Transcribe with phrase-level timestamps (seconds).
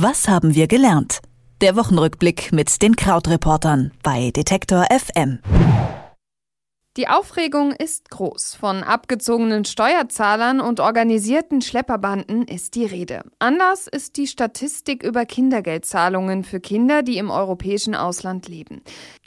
[0.00, 1.18] Was haben wir gelernt?
[1.60, 5.40] Der Wochenrückblick mit den Krautreportern bei Detektor FM.
[6.96, 8.54] Die Aufregung ist groß.
[8.54, 13.22] Von abgezogenen Steuerzahlern und organisierten Schlepperbanden ist die Rede.
[13.40, 18.82] Anders ist die Statistik über Kindergeldzahlungen für Kinder, die im europäischen Ausland leben.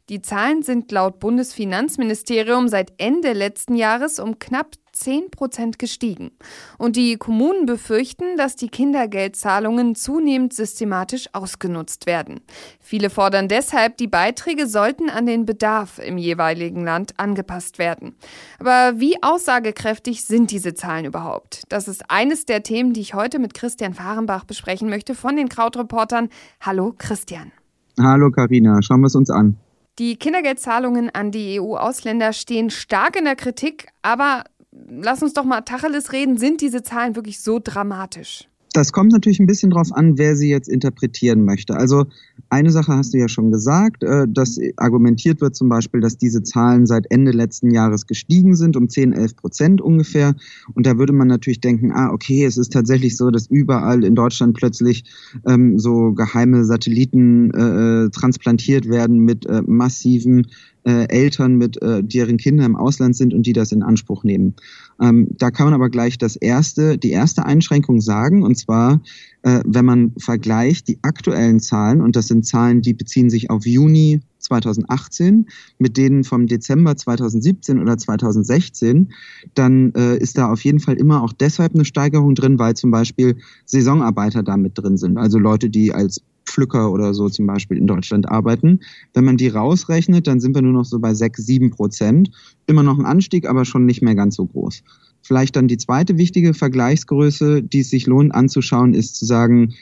[0.07, 6.31] Die Zahlen sind laut Bundesfinanzministerium seit Ende letzten Jahres um knapp 10 Prozent gestiegen.
[6.77, 12.41] Und die Kommunen befürchten, dass die Kindergeldzahlungen zunehmend systematisch ausgenutzt werden.
[12.79, 18.15] Viele fordern deshalb, die Beiträge sollten an den Bedarf im jeweiligen Land angepasst werden.
[18.59, 21.63] Aber wie aussagekräftig sind diese Zahlen überhaupt?
[21.69, 25.49] Das ist eines der Themen, die ich heute mit Christian Fahrenbach besprechen möchte von den
[25.49, 26.29] Krautreportern.
[26.59, 27.51] Hallo Christian.
[27.99, 29.57] Hallo Karina, schauen wir es uns an.
[29.99, 35.61] Die Kindergeldzahlungen an die EU-Ausländer stehen stark in der Kritik, aber lass uns doch mal
[35.61, 38.47] Tacheles reden, sind diese Zahlen wirklich so dramatisch?
[38.73, 41.75] Das kommt natürlich ein bisschen drauf an, wer sie jetzt interpretieren möchte.
[41.75, 42.05] Also
[42.49, 46.41] eine Sache hast du ja schon gesagt, äh, dass argumentiert wird zum Beispiel, dass diese
[46.43, 50.35] Zahlen seit Ende letzten Jahres gestiegen sind, um 10, 11 Prozent ungefähr.
[50.73, 54.15] Und da würde man natürlich denken, ah, okay, es ist tatsächlich so, dass überall in
[54.15, 55.03] Deutschland plötzlich
[55.45, 60.47] ähm, so geheime Satelliten äh, äh transplantiert werden mit äh, massiven
[60.83, 64.55] äh, Eltern mit äh, deren Kinder im Ausland sind und die das in Anspruch nehmen.
[65.01, 69.01] Ähm, da kann man aber gleich das erste, die erste Einschränkung sagen, und zwar,
[69.41, 73.65] äh, wenn man vergleicht die aktuellen Zahlen, und das sind Zahlen, die beziehen sich auf
[73.65, 75.47] Juni 2018
[75.79, 79.11] mit denen vom Dezember 2017 oder 2016,
[79.55, 82.91] dann äh, ist da auf jeden Fall immer auch deshalb eine Steigerung drin, weil zum
[82.91, 85.17] Beispiel Saisonarbeiter da mit drin sind.
[85.17, 86.21] Also Leute, die als
[86.51, 88.79] Pflücker oder so zum Beispiel in Deutschland arbeiten.
[89.13, 92.31] Wenn man die rausrechnet, dann sind wir nur noch so bei 6, 7 Prozent.
[92.67, 94.83] Immer noch ein Anstieg, aber schon nicht mehr ganz so groß.
[95.21, 99.73] Vielleicht dann die zweite wichtige Vergleichsgröße, die es sich lohnt anzuschauen, ist zu sagen,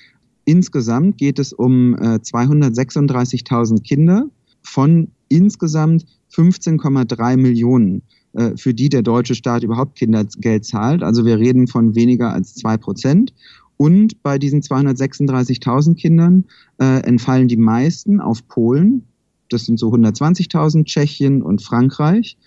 [0.45, 4.25] insgesamt geht es um äh, 236.000 Kinder
[4.61, 11.03] von insgesamt 15,3 Millionen äh, für die der deutsche Staat überhaupt Kindergeld zahlt.
[11.03, 13.33] Also wir reden von weniger als zwei Prozent.
[13.81, 16.43] Und bei diesen 236.000 Kindern
[16.81, 19.05] äh, entfallen die meisten auf Polen.
[19.47, 22.37] Das sind so 120.000, Tschechien und Frankreich,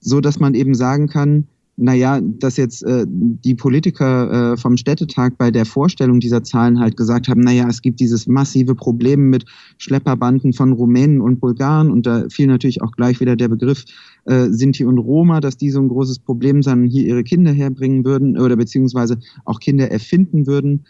[0.00, 1.46] so dass man eben sagen kann,
[1.76, 6.96] naja, dass jetzt äh, die Politiker äh, vom Städtetag bei der Vorstellung dieser Zahlen halt
[6.96, 9.44] gesagt haben, naja, es gibt dieses massive Problem mit
[9.78, 13.84] Schlepperbanden von Rumänen und Bulgaren und da fiel natürlich auch gleich wieder der Begriff
[14.24, 18.04] äh, Sinti und Roma, dass die so ein großes Problem sind, hier ihre Kinder herbringen
[18.04, 20.84] würden oder beziehungsweise auch Kinder erfinden würden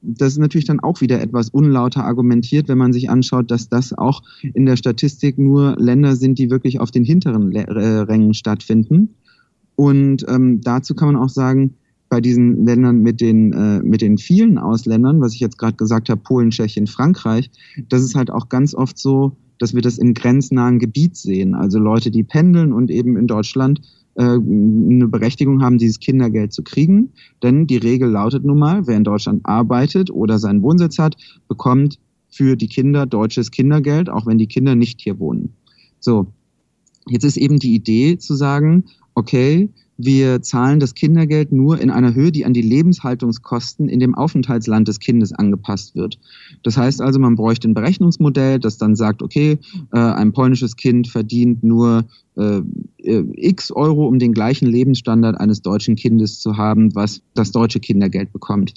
[0.00, 3.92] das ist natürlich dann auch wieder etwas unlauter argumentiert, wenn man sich anschaut, dass das
[3.92, 9.16] auch in der Statistik nur Länder sind, die wirklich auf den hinteren äh, Rängen stattfinden.
[9.78, 11.74] Und ähm, dazu kann man auch sagen,
[12.08, 16.08] bei diesen Ländern mit den, äh, mit den vielen Ausländern, was ich jetzt gerade gesagt
[16.08, 17.48] habe, Polen, Tschechien, Frankreich,
[17.88, 21.54] das ist halt auch ganz oft so, dass wir das im grenznahen Gebiet sehen.
[21.54, 23.80] Also Leute, die pendeln und eben in Deutschland
[24.16, 27.12] äh, eine Berechtigung haben, dieses Kindergeld zu kriegen.
[27.44, 31.16] Denn die Regel lautet nun mal, wer in Deutschland arbeitet oder seinen Wohnsitz hat,
[31.46, 35.54] bekommt für die Kinder deutsches Kindergeld, auch wenn die Kinder nicht hier wohnen.
[36.00, 36.26] So,
[37.08, 38.84] jetzt ist eben die Idee zu sagen,
[39.18, 39.68] okay,
[40.00, 44.86] wir zahlen das Kindergeld nur in einer Höhe, die an die Lebenshaltungskosten in dem Aufenthaltsland
[44.86, 46.20] des Kindes angepasst wird.
[46.62, 49.58] Das heißt also, man bräuchte ein Berechnungsmodell, das dann sagt, okay,
[49.92, 52.04] äh, ein polnisches Kind verdient nur
[52.36, 52.60] äh,
[52.98, 57.80] äh, x Euro, um den gleichen Lebensstandard eines deutschen Kindes zu haben, was das deutsche
[57.80, 58.74] Kindergeld bekommt.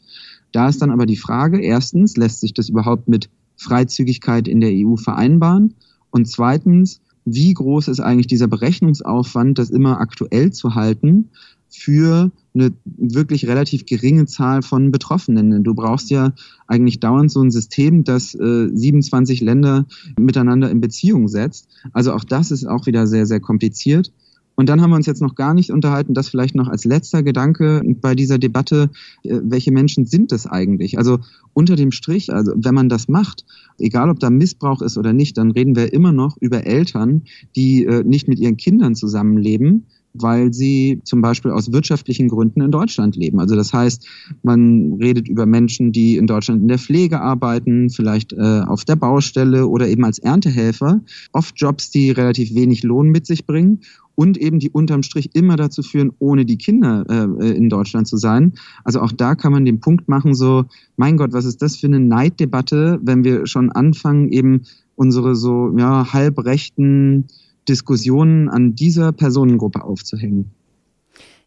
[0.51, 4.71] Da ist dann aber die Frage, erstens, lässt sich das überhaupt mit Freizügigkeit in der
[4.73, 5.75] EU vereinbaren?
[6.09, 11.29] Und zweitens, wie groß ist eigentlich dieser Berechnungsaufwand, das immer aktuell zu halten
[11.69, 15.63] für eine wirklich relativ geringe Zahl von Betroffenen.
[15.63, 16.33] Du brauchst ja
[16.67, 19.85] eigentlich dauernd so ein System, das äh, 27 Länder
[20.19, 21.67] miteinander in Beziehung setzt.
[21.93, 24.11] Also auch das ist auch wieder sehr, sehr kompliziert.
[24.61, 27.23] Und dann haben wir uns jetzt noch gar nicht unterhalten, das vielleicht noch als letzter
[27.23, 28.91] Gedanke bei dieser Debatte,
[29.23, 30.99] äh, welche Menschen sind das eigentlich?
[30.99, 31.17] Also
[31.53, 33.43] unter dem Strich, also wenn man das macht,
[33.79, 37.23] egal ob da Missbrauch ist oder nicht, dann reden wir immer noch über Eltern,
[37.55, 42.71] die äh, nicht mit ihren Kindern zusammenleben, weil sie zum Beispiel aus wirtschaftlichen Gründen in
[42.71, 43.39] Deutschland leben.
[43.39, 44.07] Also das heißt,
[44.43, 48.95] man redet über Menschen, die in Deutschland in der Pflege arbeiten, vielleicht äh, auf der
[48.95, 51.01] Baustelle oder eben als Erntehelfer.
[51.31, 53.79] Oft Jobs, die relativ wenig Lohn mit sich bringen
[54.15, 58.17] und eben die unterm Strich immer dazu führen, ohne die Kinder äh, in Deutschland zu
[58.17, 58.53] sein.
[58.83, 60.65] Also auch da kann man den Punkt machen, so,
[60.97, 64.61] mein Gott, was ist das für eine Neiddebatte, wenn wir schon anfangen, eben
[64.95, 67.25] unsere so ja, halbrechten
[67.67, 70.51] Diskussionen an dieser Personengruppe aufzuhängen.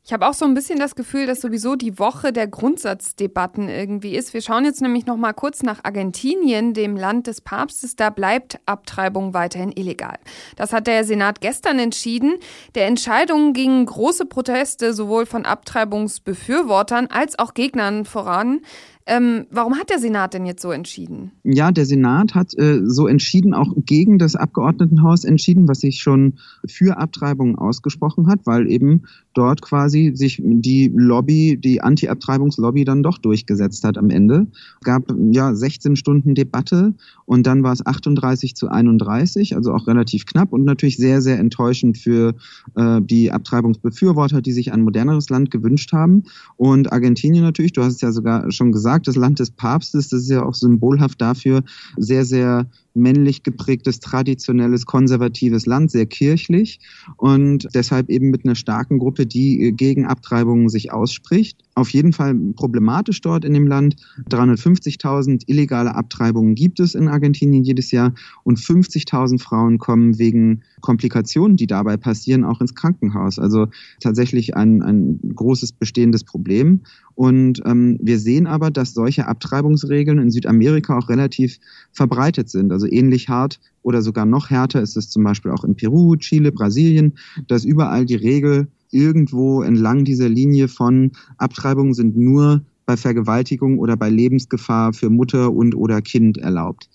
[0.06, 4.14] Ich habe auch so ein bisschen das Gefühl, dass sowieso die Woche der Grundsatzdebatten irgendwie
[4.14, 4.34] ist.
[4.34, 7.96] Wir schauen jetzt nämlich noch mal kurz nach Argentinien, dem Land des Papstes.
[7.96, 10.18] Da bleibt Abtreibung weiterhin illegal.
[10.56, 12.34] Das hat der Senat gestern entschieden.
[12.74, 18.60] Der Entscheidung gingen große Proteste sowohl von Abtreibungsbefürwortern als auch Gegnern voran.
[19.06, 21.32] Ähm, warum hat der Senat denn jetzt so entschieden?
[21.42, 26.38] Ja, der Senat hat äh, so entschieden, auch gegen das Abgeordnetenhaus entschieden, was sich schon
[26.66, 29.02] für Abtreibungen ausgesprochen hat, weil eben
[29.34, 34.46] dort quasi sich die Lobby, die Anti-Abtreibungslobby dann doch durchgesetzt hat am Ende.
[34.80, 36.94] Es gab ja 16 Stunden Debatte
[37.26, 41.38] und dann war es 38 zu 31, also auch relativ knapp und natürlich sehr, sehr
[41.38, 42.34] enttäuschend für
[42.74, 46.24] äh, die Abtreibungsbefürworter, die sich ein moderneres Land gewünscht haben.
[46.56, 50.08] Und Argentinien natürlich, du hast es ja sogar schon gesagt, gesagt, das Land des Papstes,
[50.08, 51.62] das ist ja auch symbolhaft dafür,
[51.96, 56.80] sehr, sehr männlich geprägtes, traditionelles, konservatives Land, sehr kirchlich
[57.16, 61.62] und deshalb eben mit einer starken Gruppe, die gegen Abtreibungen sich ausspricht.
[61.74, 63.96] Auf jeden Fall problematisch dort in dem Land.
[64.30, 68.14] 350.000 illegale Abtreibungen gibt es in Argentinien jedes Jahr
[68.44, 73.38] und 50.000 Frauen kommen wegen Komplikationen, die dabei passieren, auch ins Krankenhaus.
[73.40, 73.66] Also
[74.00, 76.82] tatsächlich ein, ein großes bestehendes Problem.
[77.14, 81.58] Und ähm, wir sehen aber, dass solche Abtreibungsregeln in Südamerika auch relativ
[81.92, 82.72] verbreitet sind.
[82.72, 86.52] Also ähnlich hart oder sogar noch härter ist es zum Beispiel auch in Peru, Chile,
[86.52, 87.14] Brasilien,
[87.48, 93.96] dass überall die Regel irgendwo entlang dieser Linie von Abtreibungen sind nur bei Vergewaltigung oder
[93.96, 96.88] bei Lebensgefahr für Mutter und oder Kind erlaubt.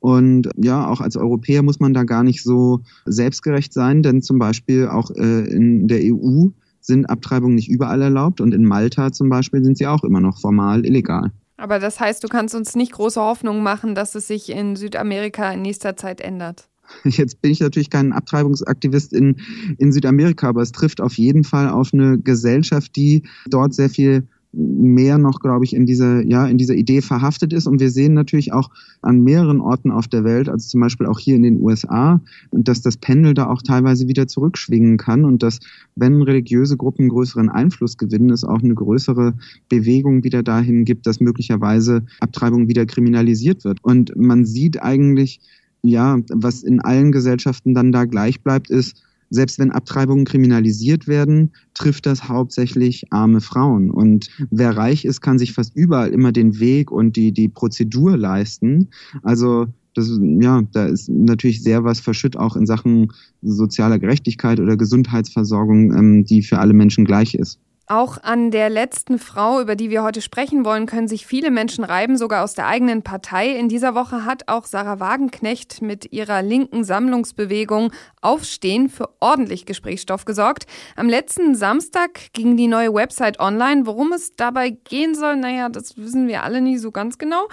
[0.00, 4.38] Und ja, auch als Europäer muss man da gar nicht so selbstgerecht sein, denn zum
[4.38, 6.48] Beispiel auch äh, in der EU
[6.80, 10.38] sind Abtreibungen nicht überall erlaubt und in Malta zum Beispiel sind sie auch immer noch
[10.38, 11.32] formal illegal.
[11.56, 15.50] Aber das heißt, du kannst uns nicht große Hoffnung machen, dass es sich in Südamerika
[15.52, 16.68] in nächster Zeit ändert.
[17.04, 19.36] Jetzt bin ich natürlich kein Abtreibungsaktivist in,
[19.78, 24.28] in Südamerika, aber es trifft auf jeden Fall auf eine Gesellschaft, die dort sehr viel
[24.56, 27.66] mehr noch, glaube ich, in dieser, ja, in dieser Idee verhaftet ist.
[27.66, 28.70] Und wir sehen natürlich auch
[29.02, 32.20] an mehreren Orten auf der Welt, also zum Beispiel auch hier in den USA,
[32.52, 35.60] dass das Pendel da auch teilweise wieder zurückschwingen kann und dass,
[35.94, 39.34] wenn religiöse Gruppen größeren Einfluss gewinnen, es auch eine größere
[39.68, 43.84] Bewegung wieder dahin gibt, dass möglicherweise Abtreibung wieder kriminalisiert wird.
[43.84, 45.40] Und man sieht eigentlich,
[45.82, 51.52] ja, was in allen Gesellschaften dann da gleich bleibt, ist, selbst wenn Abtreibungen kriminalisiert werden,
[51.74, 53.90] trifft das hauptsächlich arme Frauen.
[53.90, 58.16] Und wer reich ist, kann sich fast überall immer den Weg und die, die Prozedur
[58.16, 58.88] leisten.
[59.22, 63.12] Also das, ja, da ist natürlich sehr was verschütt auch in Sachen
[63.42, 67.58] sozialer Gerechtigkeit oder Gesundheitsversorgung, ähm, die für alle Menschen gleich ist.
[67.88, 71.84] Auch an der letzten Frau, über die wir heute sprechen wollen, können sich viele Menschen
[71.84, 73.56] reiben, sogar aus der eigenen Partei.
[73.56, 77.92] In dieser Woche hat auch Sarah Wagenknecht mit ihrer linken Sammlungsbewegung
[78.26, 80.66] Aufstehen für ordentlich Gesprächsstoff gesorgt.
[80.96, 83.86] Am letzten Samstag ging die neue Website online.
[83.86, 87.46] Worum es dabei gehen soll, naja, das wissen wir alle nie so ganz genau.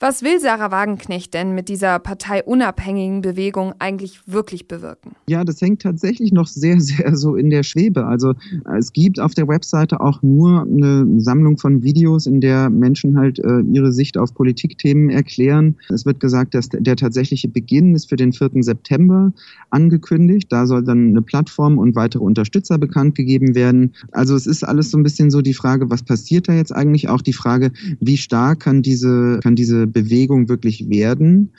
[0.00, 5.12] Was will Sarah Wagenknecht denn mit dieser parteiunabhängigen Bewegung eigentlich wirklich bewirken?
[5.28, 8.04] Ja, das hängt tatsächlich noch sehr, sehr so in der Schwebe.
[8.04, 8.34] Also
[8.76, 13.38] es gibt auf der Webseite auch nur eine Sammlung von Videos, in der Menschen halt
[13.38, 15.76] äh, ihre Sicht auf Politikthemen erklären.
[15.88, 18.50] Es wird gesagt, dass der tatsächliche Beginn ist für den 4.
[18.64, 19.32] September
[19.70, 20.15] angekündigt.
[20.48, 23.94] Da soll dann eine Plattform und weitere Unterstützer bekannt gegeben werden.
[24.12, 27.08] Also es ist alles so ein bisschen so die Frage, was passiert da jetzt eigentlich?
[27.08, 31.50] Auch die Frage, wie stark kann diese, kann diese Bewegung wirklich werden?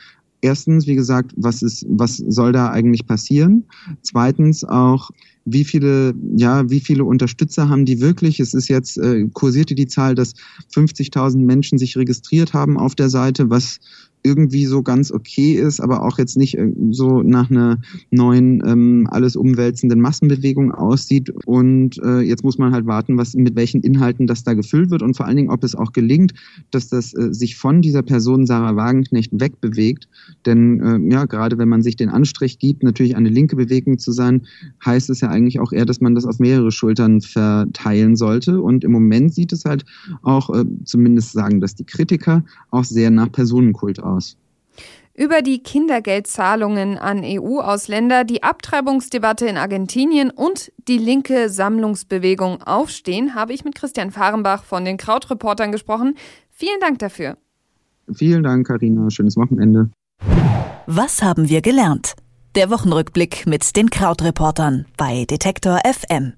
[0.42, 3.64] Erstens, wie gesagt, was ist, was soll da eigentlich passieren?
[4.04, 5.10] Zweitens auch,
[5.46, 8.40] wie viele, ja, wie viele Unterstützer haben die wirklich?
[8.40, 10.34] Es ist jetzt äh, kursierte die Zahl, dass
[10.76, 13.80] 50.000 Menschen sich registriert haben auf der Seite, was
[14.24, 16.58] irgendwie so ganz okay ist, aber auch jetzt nicht
[16.92, 17.80] so nach einer
[18.12, 21.30] neuen, ähm, alles umwälzenden Massenbewegung aussieht.
[21.46, 25.02] Und äh, jetzt muss man halt warten, was, mit welchen Inhalten das da gefüllt wird
[25.02, 26.34] und vor allen Dingen, ob es auch gelingt,
[26.72, 30.10] dass das äh, sich von dieser Person Sarah Wagenknecht wegbewegt.
[30.46, 34.12] Denn äh, ja, gerade wenn man sich den Anstrich gibt, natürlich eine linke Bewegung zu
[34.12, 34.42] sein,
[34.86, 38.62] heißt es ja eigentlich auch eher, dass man das auf mehrere Schultern verteilen sollte.
[38.62, 39.86] Und im Moment sieht es halt
[40.22, 44.38] auch, äh, zumindest sagen das die Kritiker, auch sehr nach Personenkult aus aus.
[45.14, 53.54] Über die Kindergeldzahlungen an EU-Ausländer, die Abtreibungsdebatte in Argentinien und die linke Sammlungsbewegung Aufstehen habe
[53.54, 56.16] ich mit Christian Fahrenbach von den Krautreportern gesprochen.
[56.52, 57.38] Vielen Dank dafür.
[58.14, 59.10] Vielen Dank, Karina.
[59.10, 59.90] Schönes Wochenende.
[60.86, 62.14] Was haben wir gelernt?
[62.56, 66.34] Der Wochenrückblick mit den Krautreportern bei Detektor FM.